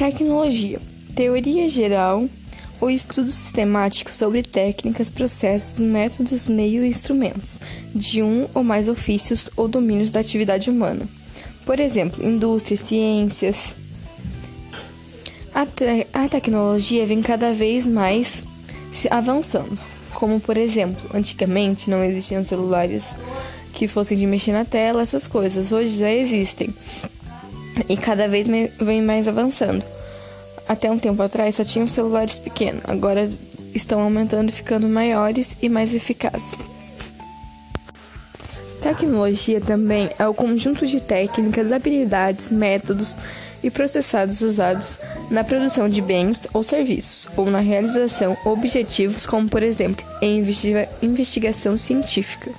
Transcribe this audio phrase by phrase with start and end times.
[0.00, 0.80] Tecnologia:
[1.14, 2.26] teoria geral
[2.80, 7.60] ou estudo sistemático sobre técnicas, processos, métodos, meios e instrumentos
[7.94, 11.06] de um ou mais ofícios ou domínios da atividade humana.
[11.66, 13.74] Por exemplo, indústria, ciências.
[15.54, 18.42] A, te a tecnologia vem cada vez mais
[18.90, 19.78] se avançando,
[20.14, 23.14] como por exemplo, antigamente não existiam celulares
[23.74, 25.72] que fossem de mexer na tela, essas coisas.
[25.72, 26.74] Hoje já existem
[27.88, 29.84] e cada vez vem mais avançando.
[30.68, 33.28] Até um tempo atrás só tinham celulares pequenos, agora
[33.74, 36.58] estão aumentando e ficando maiores e mais eficazes.
[38.80, 43.16] Tecnologia também é o conjunto de técnicas, habilidades, métodos
[43.62, 44.98] e processados usados
[45.30, 50.42] na produção de bens ou serviços, ou na realização objetivos, como por exemplo, em
[51.02, 52.50] investigação científica.